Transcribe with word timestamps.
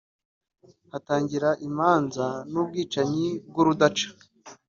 hatangira 0.91 1.49
imanza 1.67 2.25
n’ubwicanyi 2.51 3.27
bw’urudaca 3.47 4.07